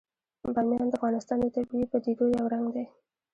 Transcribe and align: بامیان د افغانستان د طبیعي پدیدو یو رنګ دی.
بامیان 0.53 0.87
د 0.89 0.93
افغانستان 0.97 1.37
د 1.41 1.45
طبیعي 1.55 1.85
پدیدو 1.91 2.25
یو 2.37 2.45
رنګ 2.53 2.65
دی. 2.75 2.85